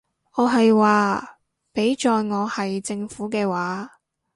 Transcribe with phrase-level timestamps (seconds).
[0.33, 1.37] 我係話，
[1.75, 3.99] 畀在我係政府嘅話